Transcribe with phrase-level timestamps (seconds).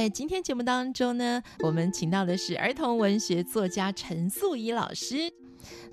[0.00, 5.30] 在今天节目当中呢，我们请到的是儿童文学作家陈素宜老师。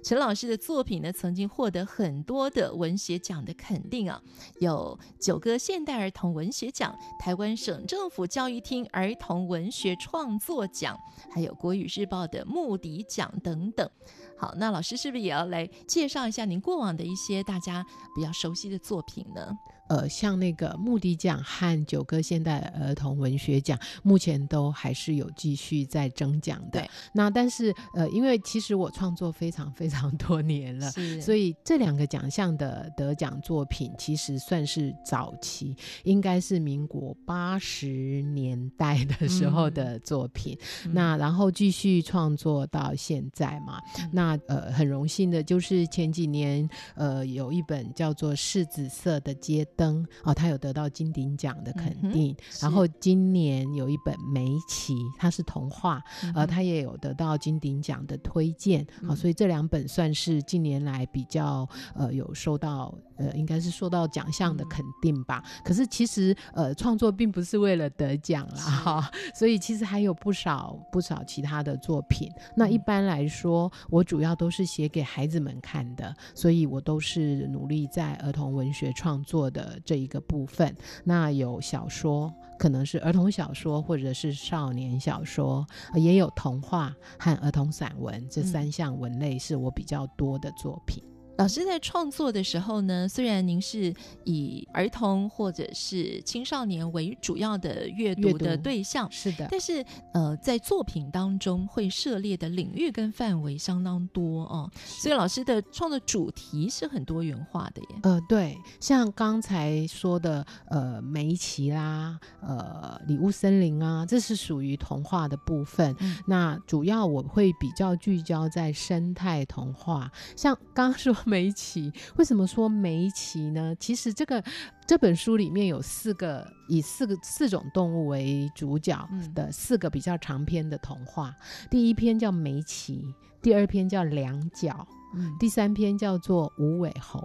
[0.01, 4.21] 陈老师的作品呢，曾经获得很多的文学奖的肯定啊，
[4.61, 10.97] 有九个现代儿童文学奖、台湾省政府教育厅儿童文学创作奖，
[11.29, 13.89] 还有国语日报的牧笛奖等等。
[14.37, 19.51] 好，那老师是不是也要来介绍一下您过往的一些大家比较熟悉的作品呢？
[19.87, 26.85] 呃，像那个牧笛奖和九歌现代儿童文学奖，目前都还是有继续在争奖的。
[27.13, 40.57] 那但是呃，因为其实我创作非常非常多年了，是所以这两个奖项的得奖作品其实算是早期，应该是民国八十年代的时候的作品。
[40.85, 49.63] 嗯、那然后继续创作到现在嘛，嗯、那呃，很荣幸的就是前几年呃，有一本叫做《柿子色的街》。
[49.77, 52.33] 灯啊，他有得到金鼎奖的肯定。
[52.33, 56.03] 嗯、然后今年有一本《梅奇》，它是童话，
[56.35, 58.81] 呃、他也有得到金鼎奖的推荐。
[59.03, 65.43] 啊、嗯，所以这两本算是近年来比较呃有受到呃，应该是受到奖项的肯定吧。
[65.45, 72.29] 嗯、可是其实呃，创作并不是为了得奖啦哈，是所以其实还有不少不少其他的作品。
[72.35, 79.66] 嗯、那一般来说，我主要都是写给孩子们看的，所以我都是努力在儿童文学创作的。
[79.85, 85.65] 这一个部分，那有小说，可能是儿童小说或者是少年小说，
[85.95, 91.03] 也有童话和儿童散文，这三项文类是我比较多的作品。
[91.37, 93.93] 老师在创作的时候呢，虽然您是
[94.23, 107.87] 以儿童或者是青少年为主要的阅读的对象，是的，但是呃，在作品当中会涉猎的领域跟范围相当多哦，所以老师的创作主题是很多元化的耶。
[108.01, 115.95] 呃，对，像刚才说的呃，梅奇啦，呃，礼物森林啊，这是属于童话的部分。
[115.99, 121.15] 嗯、那主要我会比较聚焦在生态童话，像刚刚说。
[121.27, 123.75] 梅奇，为什么说梅奇呢？
[123.77, 124.41] 其实这个
[124.85, 128.97] 这本书里面有四个以四个四种动物为主角
[129.35, 131.35] 的四个比较长篇的童话。
[131.37, 137.21] 嗯、第一篇叫梅奇，第二篇叫两脚，嗯、第三篇叫做无尾猴，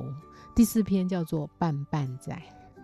[0.54, 2.36] 第四篇叫做半半仔。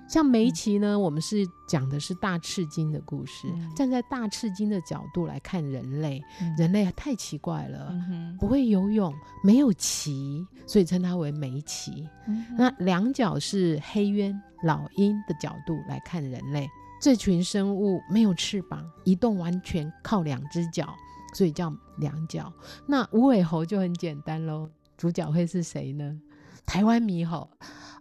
[0.09, 9.15] 像梅奇呢，嗯、我们是讲的是大赤金的故事，嗯、站在大赤金的角度来看人类，嗯、人类太奇怪了，嗯、不会游泳，
[9.45, 12.09] 没有鳍，所以称它为梅奇。
[12.27, 16.67] 嗯、那两脚是黑鸢、老鹰的角度来看人类，
[17.01, 20.95] 这群生物没有翅膀，移动完全靠两只脚，
[21.35, 22.51] 所以叫两脚。
[22.87, 26.19] 那无尾猴就很简单喽，主角会是谁呢？
[26.67, 27.49] 台湾猕猴。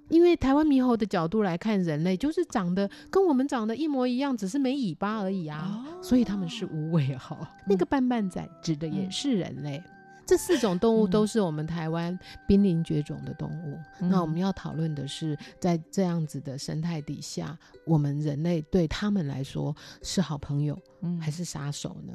[0.10, 7.36] 因为台湾猕猴的角度来看，人类就是长得跟我们长得一模一样，只是没尾巴而已啊，哦、所以他们是无尾猴。
[7.42, 9.84] 嗯、那个半半仔指的也是人类。
[9.86, 9.92] 嗯、
[10.26, 13.78] 这四种动物都是我们台湾濒临绝种的动物。
[14.00, 20.80] 嗯、那我们要讨论的是，在这样子的生态底下，我们人类对他们来说是好朋友，
[21.20, 22.14] 还是杀手呢？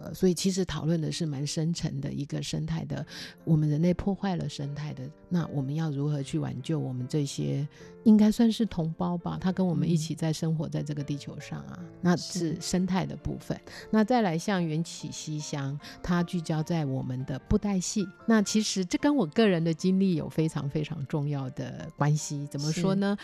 [0.00, 3.04] 呃，所以其实讨论的是蛮深层的一个生态的，
[3.44, 7.66] 我们人类破坏了生态的，那我们要如何去挽救我们这些
[8.04, 9.38] 应该算是同胞吧？
[9.40, 13.58] 他跟我们一起在生活在这个地球上啊，嗯、那是生态的部分。
[13.90, 18.08] 那再来像缘起西乡，它聚焦在我们的布袋戏。
[18.26, 22.46] 那其实这跟我个人的经历有非常非常重要的关系。
[22.50, 23.16] 怎么说呢？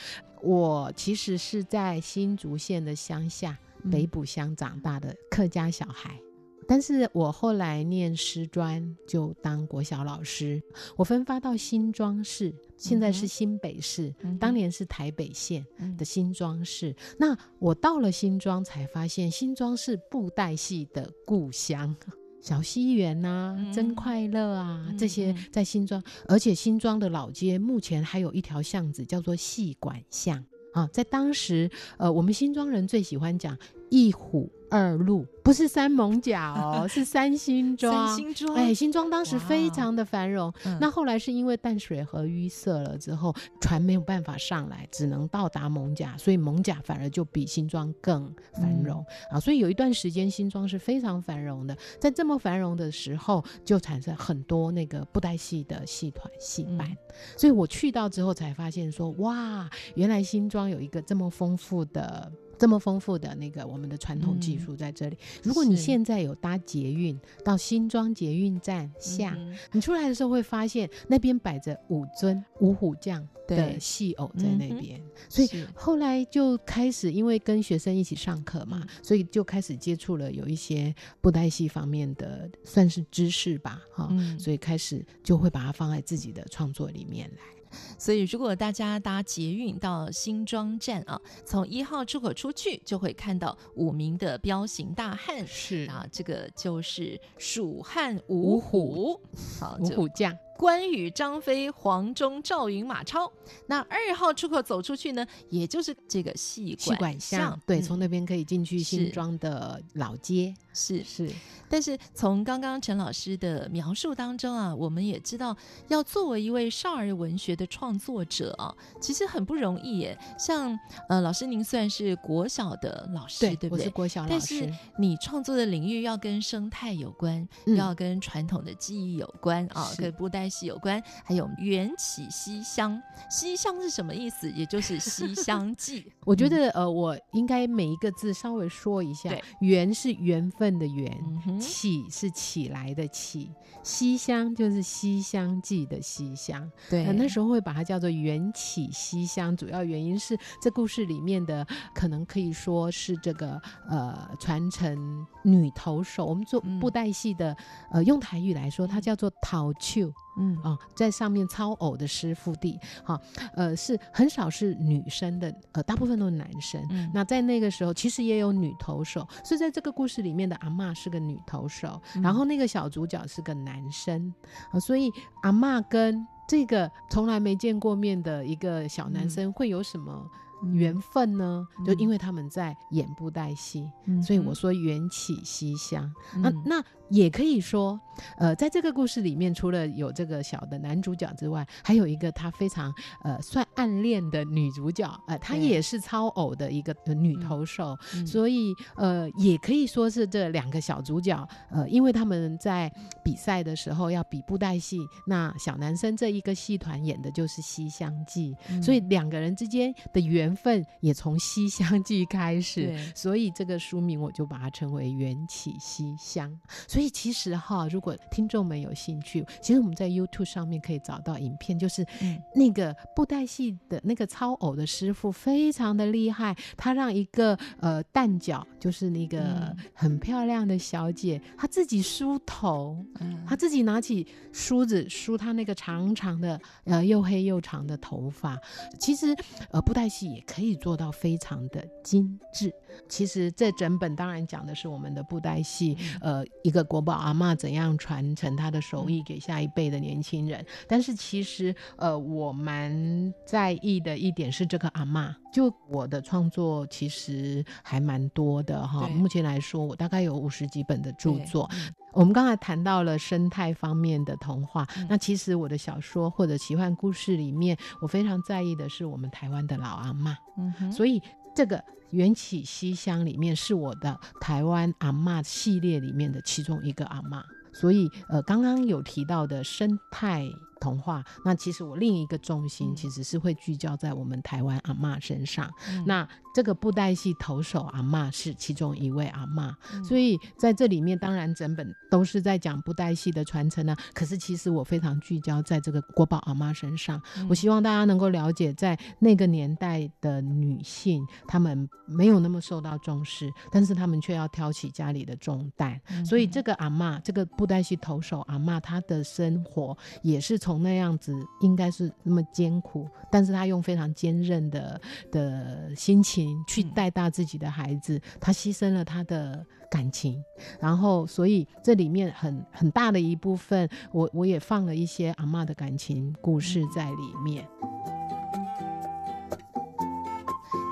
[0.42, 3.58] 我其实是在新竹县的乡下
[3.90, 6.14] 北埔乡长大的客家小孩。
[6.14, 6.27] 嗯
[6.68, 10.62] 但是我后来念师专，就当国小老师。
[10.96, 15.64] 我分发到新庄市，现在是新北市，嗯、当年是台北县
[15.96, 16.90] 的新庄市。
[16.90, 21.96] 嗯、那我到了新庄，才发现新庄是布袋戏的故乡，
[22.42, 30.44] 小西园啊，嗯、真快乐啊，这些在新庄，而且新庄的老街目前还有一条巷子叫做戏馆巷。
[30.74, 33.56] 啊，在当时，呃，我们新庄人最喜欢讲
[33.90, 34.50] 一虎。
[34.70, 38.06] 二鹿不是三猛甲哦， 是三星庄。
[38.06, 40.52] 三星庄，哎，新庄当时非常的繁荣。
[40.66, 49.40] 嗯、那后来是因为淡水河淤塞了之后，船没有办法上来，只能到达猛甲，所以猛甲反而就比新庄更繁荣、嗯、啊。
[49.40, 51.74] 所以有一段时间，新庄是非常繁荣的。
[51.98, 56.86] 在这么繁荣的时候，就产生很多那个布袋戏的戏团戏班。
[56.90, 56.98] 嗯、
[57.38, 62.30] 所以我去到之后才发现说，哇，原来新庄有一个这么丰富的。
[62.58, 65.16] 这么丰富的那个我们的传统技术在这里。
[65.16, 75.00] 嗯、如果你现在有搭捷运到新庄捷运站下，嗯、你出来的时候会发现那边摆着五尊五虎将的戏偶在那边。
[75.28, 87.57] 所以后来就开始，因为跟学生一起上课嘛，所以就开始接触了有一些布袋戏方面的算是知识吧，哈、嗯，所以开始就会把它放在自己的创作里面来。
[87.98, 95.46] 所以，如果大家搭捷运到新庄站啊，从一号出口出去，就会看到五名的彪形大汉。
[95.46, 99.20] 是啊，这个就是蜀汉五虎，
[99.60, 100.36] 好，五虎将。
[100.58, 103.32] 关羽、张飞、黄忠、赵云、马超。
[103.68, 107.58] 那二号出口走出去呢，也就是这个戏馆巷。
[107.64, 110.52] 对，从那边可以进去新庄的老街。
[110.74, 111.28] 是是，
[111.68, 115.56] 但是从刚刚陈老师的描述当中啊，我们也知道，
[115.88, 120.16] 要作为一位少儿文学的创作者啊，其实很不容易耶。
[120.38, 120.78] 像
[121.08, 123.80] 呃，老师您虽然是国小的老师，对，对不对？
[123.80, 124.30] 我是国小老师。
[124.30, 133.02] 但是你创作的领域要跟生态有关，嗯、要跟传统的技艺有关啊，跟布袋戏有关，还有缘起西厢。
[133.28, 134.50] 西厢是什么意思？
[134.52, 136.02] 也就是 《西厢记》。
[136.24, 139.30] 我觉得呃，我应该每一个字稍微说一下。
[139.60, 140.78] 缘是缘分。
[140.78, 141.12] 的缘，
[141.58, 143.50] 起是起来的起，
[143.82, 146.70] 西厢就是《西厢记》的西厢。
[146.88, 157.50] 对，那时候会把它叫做缘起西厢，主要原因是这故事里面的可能可以说是这个呃传承女投手，我们做布袋戏的，
[157.90, 160.12] 嗯、呃用台语来说，它叫做头手。
[160.38, 163.20] 嗯啊、哦，在上面操偶的师傅弟，哈、哦，
[163.54, 166.80] 呃，是很少是女生的，呃，大部分都是男生。
[166.90, 174.32] 嗯，那在那个时候，其实也有女投手，所以在这个故事里面的阿嬷是个女投手，嗯、然后那个小主角是个男生，
[174.80, 175.10] 所以
[175.42, 180.24] 阿嬷跟这个从来没见过面的一个小男生会有什么
[180.72, 181.66] 缘分呢？
[181.78, 186.12] 嗯、就因为他们在演布袋戏，嗯、所以我说缘起西厢。
[186.34, 186.84] 嗯、那那。
[187.10, 187.98] 也可以说，
[188.36, 192.92] 呃，在这个故事里面，除了有这个小的男主角之外，还有一个他非常
[193.22, 202.92] 呃算暗恋的女主角，呃，她也是超偶的一个女投手，嗯、所以呃，也可以说是这两个小主角，呃，因为他们在
[203.24, 216.50] 比赛的时候要比布袋戏，那小男生这一个戏团演的就是《西厢记》，嗯，所以两个人之间的缘分也从《西厢记》开始，所以这个书名我就把它称为《缘起西厢》。
[216.86, 222.06] 所以其实哈，如果听众们有兴趣，其实我们在 YouTube 上面可以找到影片，就是
[222.54, 233.04] 那个布袋戏的那个超偶的师傅非常的厉害，他让一个呃蛋角，就是那个很漂亮的小姐，她自己梳头，
[233.46, 238.58] 她自己拿起梳子梳她那个长长的呃又黑又长的头发。
[238.98, 239.26] 其实
[239.70, 242.72] 呃布袋戏也可以做到非常的精致。
[243.06, 246.78] 其实这整本当然讲的是我们的布袋戏，呃一个。
[246.88, 250.64] 国宝阿嬷怎样传承他的手艺给下一辈的年轻人？
[250.88, 255.34] 但是其实，呃，我蛮在意的一点是这个阿嬷。
[255.52, 261.68] 就我的创作其实还蛮多的哈，目前来说我大概有五十几本的著作。
[261.72, 270.36] 嗯、我们刚才谈到了生态方面的童话，嗯、那其实我的小说或者奇幻故事里面，我非常在意的是我们台湾的老阿嬷。
[270.58, 271.20] 嗯哼，所以
[271.54, 271.82] 这个。
[272.10, 280.52] 缘起西厢里面是我的台湾阿嬷系列里面的其中一个阿嬷，所以呃，刚刚有提到的生态。
[280.80, 285.70] 童话，那其实我另一个重心其实是会聚焦在我们台湾阿嬷身上。
[285.90, 293.94] 嗯、那这个布袋戏投手阿嬷是其中一位阿嬷，嗯、所以在这里面当然整本都是在讲布袋戏的传承呢。
[294.14, 297.20] 可是其实我非常聚焦在这个国宝阿妈身上。
[297.36, 306.00] 嗯、我希望大家能够了解，在那个年代的女性，她们没有那么受到重视，但是她们却要挑起家里的重担。
[306.10, 310.67] 嗯、所以这个阿嬷，这个布袋戏投手阿嬷，她的生活也是从。
[310.68, 315.00] 从那样子应该是那么艰苦，但是他用非常坚韧的
[315.32, 320.44] 的心情去带大自己的孩子，他牺牲了他的感情，
[320.78, 327.66] 然后所以这里面很很大的一部分，我我也放了一些阿嬷的感情故事在里面。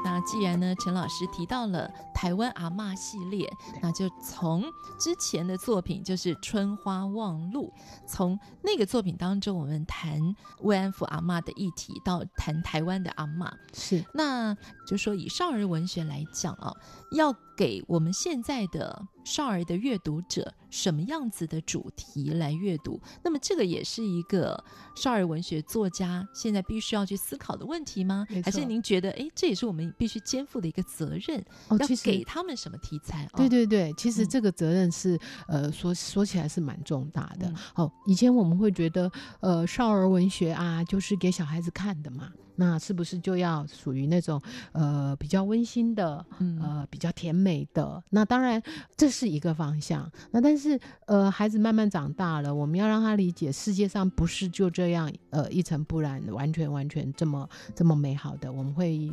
[0.02, 3.46] 那既然呢，陈老师提到了台湾阿嬷系列，
[3.82, 4.64] 那就从
[4.98, 7.70] 之前的作品就是《春花望路》，
[8.08, 14.56] 从那个作品当中，我们谈慰安妇阿嬷的议题，到谈台湾的阿嬷，是，那
[14.88, 16.74] 就说以少儿文学来讲啊，
[17.12, 22.98] 要给我们现在的少儿的阅读者什么样子的主题来阅读？
[23.22, 28.26] 那么这个也是一个少儿文学作家现在必须要去思考的问题吗？
[28.42, 31.44] 还是您觉得，哎，这也是我们必须肩负的一个责任？
[31.68, 33.28] 哦，要给他们什么题材？
[33.36, 35.16] 对对对，其实这个责任是，
[35.48, 37.52] 嗯、呃，说说起来是蛮重大的。
[37.74, 39.10] 哦，以前我们会觉得，
[39.40, 42.30] 呃，少儿文学啊，就是给小孩子看的嘛。
[42.56, 44.40] 那是不是就要属于那种
[44.72, 46.24] 呃比较温馨的，
[46.60, 48.02] 呃比较甜美的？
[48.10, 48.62] 那当然
[48.96, 50.10] 这是一个方向。
[50.30, 58.52] 那但是呃孩子慢慢长大了，我们要让他理解世界上不是就这样呃一尘不染，完全完全这么这么美好的。
[58.52, 59.10] 我们会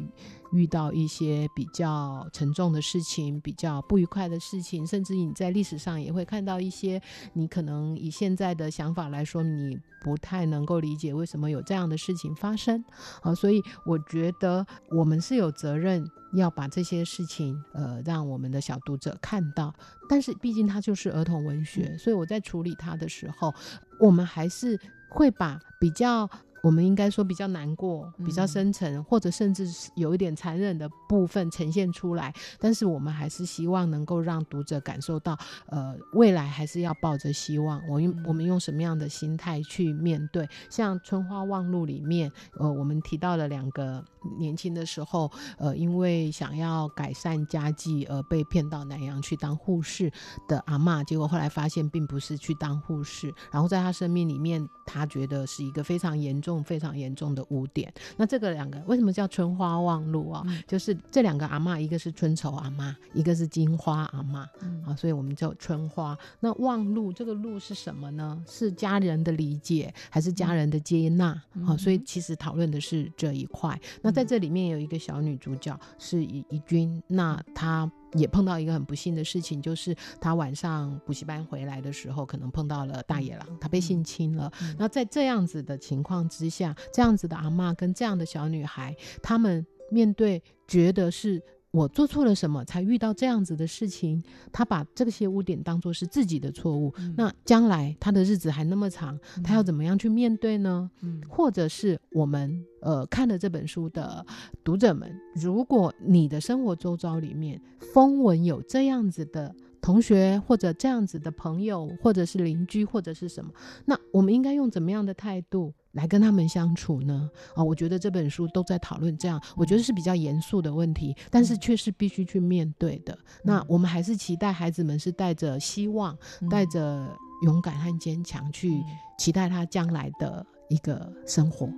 [0.51, 7.01] 遇到一些比较沉重的事情，比较不愉快的事情，甚至你在历史上也会看到一些
[7.33, 12.83] 你可能以现在的想法来说，你不太能够理解为什么有这样的事情发生。
[13.21, 19.73] 啊，所以我觉得我们是有责任要把这些事情呃让我们的小读者看到，
[20.07, 23.53] 但是毕竟它就是儿童文学，所以我在处理它的时候，
[23.99, 26.29] 我们还是会把比较。
[26.63, 32.33] 我们应该说比较难过、比较深沉，或者甚至是有一点残忍的部分呈现出来。
[32.57, 37.81] 但是我们还是希望能够让读者感受到，呃，未来还是要抱着希望。
[37.89, 40.47] 我用我们用什么样的心态去面对？
[40.69, 44.01] 像《春花望路》里面，呃，我们提到了两个
[44.39, 50.09] 年轻的时候，呃，因为想要改善家计而被骗到南洋去当护士
[50.47, 56.52] 的阿嬷，结果后来发现并不是去当护士，然后在他生命里面，他觉得是一个非常严重。
[56.61, 57.91] 非常严重的污点。
[58.17, 60.43] 那这个两个为什么叫春花望路啊？
[60.47, 64.45] 嗯、就是这两个阿妈，一个是春愁阿妈，一个是金花阿妈。
[64.61, 66.17] 嗯、啊，所以我们叫春花。
[66.41, 68.43] 那望路这个路是什么呢？
[68.45, 71.41] 是家人的理解，还是家人的接纳？
[71.53, 73.73] 嗯、啊，所以其实讨论的是这一块。
[73.73, 77.89] 嗯、那在这里面有一个小女主角是怡怡君，那她。
[78.15, 84.51] 也碰到一个很不幸的事情，就是他晚上补习班回来的时候，可能碰到了大野狼，他被性侵了。
[84.61, 91.41] 嗯、那在这样子的情况之下，这样子的阿嬷跟这样的小女孩，他们面对觉得是。
[91.73, 94.23] 我做错了什么才遇到这样子的事情？
[94.51, 96.93] 他把这些污点当作是自己的错误。
[96.99, 100.87] 嗯、那将来他的日子还那么长，嗯、他要怎么样去面对呢？
[101.01, 104.23] 嗯、或者是我们呃看了这本书的
[104.63, 113.51] 读者们，如果你的生活周遭里面风闻有这样子的同学，或者这样子的朋友，或者是邻居，或者是什么，
[113.85, 115.73] 那我们应该用怎么样的态度？
[115.93, 117.29] 来跟他们相处呢？
[117.55, 123.13] 啊、哦，我觉得这本书都在讨论这样，我觉得是比较严肃的问题，但是却是必须去面对的。
[123.13, 126.17] 嗯、那我们还是期待孩子们是带着希望、
[126.49, 127.07] 带着
[127.43, 128.83] 勇敢和坚强去
[129.17, 131.69] 期待他将来的一个生活。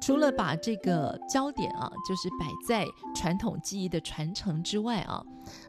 [0.00, 5.22] 除了把这个焦点啊，就是摆在传统技艺的传承之外啊，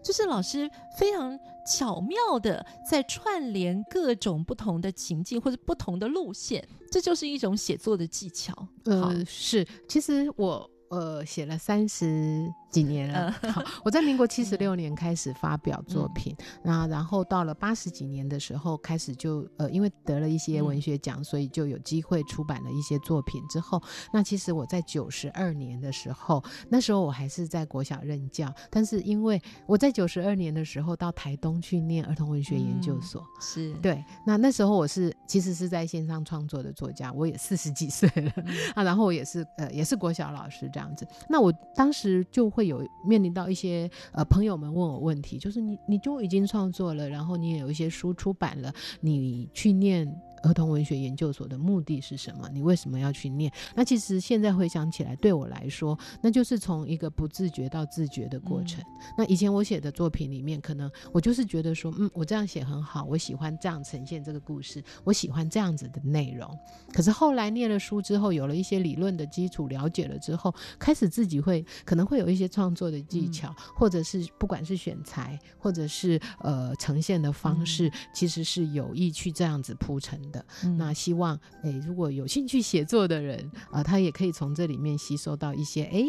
[0.04, 8.56] 就是老师非常巧妙的在串联各种不同的情境或者不同的路线，这就是一种写作的技巧。
[8.86, 12.52] 呃，是，其实我呃写了三十。
[12.72, 23.42] 几年了， 好，我在民国 七十六年开始发表作品，那、嗯、然后到了八十几年的时候，开始就呃，因为得了一些文学奖，嗯、所以就有机会出版了一些作品。
[23.50, 34.01] 之后，那其实我在九十二年的时候，那时候我还是在国小任教，但是因为我在九十二年的时候到台东去念儿童文学研究所，嗯、是对。
[34.25, 41.06] 那那时候我是其实是在线上创作的作家，我也四十几岁了、嗯、 啊，然后我也是呃也是国小老师这样子。
[41.28, 42.61] 那我当时就会。
[42.62, 50.08] 会有面临到一些呃朋友们问我问题，就是你你就已经创作了，然后你也有一些书出版了，你去念。
[50.43, 52.50] 儿童文学研究所的目的是什么？
[52.53, 53.51] 你为什么要去念？
[53.75, 58.81] 那其实现在回想起来，对我来说，那就是从一个不自觉到自觉的过程。
[58.81, 66.57] 嗯、那以前我写的作品里面，可能我就是觉得说，嗯，我这样写很好，我喜欢这样呈现这个故事，我喜欢这样子的内容。
[66.93, 80.31] 可是后来念了书之后，有了一些理论的基础，了解了之后，开始自己会可能会有一些创作的技巧，嗯、或者是不管是选材，或者是呃呈现的方式，嗯、其实是有意去这样子铺陈。
[80.32, 86.04] 的，嗯、那希望，诶，如果有兴趣写作的人啊、呃，他也可以从这里面吸收到一些，哎，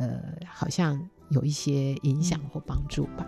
[0.00, 3.24] 呃，好像有一些影响或帮助吧。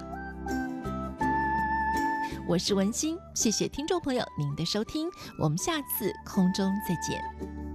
[2.49, 7.70] 我是文心，谢谢听众朋友您的收听，我们下次空中再见。